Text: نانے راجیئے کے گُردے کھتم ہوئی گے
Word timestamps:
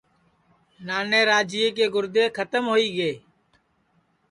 نانے 0.85 1.21
راجیئے 1.29 1.67
کے 1.77 1.85
گُردے 1.93 2.25
کھتم 2.35 2.63
ہوئی 2.71 2.87
گے 2.97 3.11